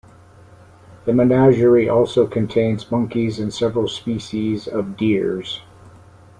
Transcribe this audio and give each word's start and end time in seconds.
The 1.05 1.13
menagerie 1.13 1.87
also 1.87 2.25
contains 2.25 2.89
monkeys 2.89 3.37
and 3.37 3.53
several 3.53 3.87
species 3.87 4.67
of 4.67 4.97
deers. 4.97 5.61